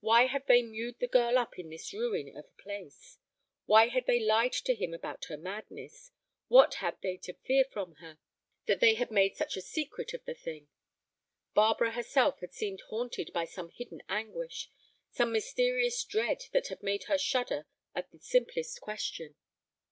Why 0.00 0.26
had 0.26 0.48
they 0.48 0.62
mewed 0.62 0.98
the 0.98 1.06
girl 1.06 1.38
up 1.38 1.56
in 1.56 1.70
this 1.70 1.92
ruin 1.92 2.36
of 2.36 2.44
a 2.44 2.60
place? 2.60 3.18
Why 3.66 3.86
had 3.86 4.04
they 4.06 4.18
lied 4.18 4.52
to 4.54 4.74
him 4.74 4.92
about 4.92 5.26
her 5.26 5.36
madness? 5.36 6.10
What 6.48 6.74
had 6.82 7.00
they 7.02 7.16
to 7.18 7.34
fear 7.34 7.64
from 7.72 7.94
her 8.00 8.18
that 8.66 8.80
they 8.80 8.94
had 8.94 9.12
made 9.12 9.36
such 9.36 9.56
a 9.56 9.60
secret 9.60 10.12
of 10.12 10.24
the 10.24 10.34
thing? 10.34 10.66
Barbara 11.54 11.92
herself 11.92 12.40
had 12.40 12.52
seemed 12.52 12.80
haunted 12.88 13.30
by 13.32 13.44
some 13.44 13.70
hidden 13.70 14.02
anguish, 14.08 14.72
some 15.12 15.30
mysterious 15.30 16.02
dread 16.02 16.42
that 16.52 16.66
had 16.66 16.82
made 16.82 17.04
her 17.04 17.16
shudder 17.16 17.68
at 17.94 18.10
the 18.10 18.18
simplest 18.18 18.80
question. 18.80 19.36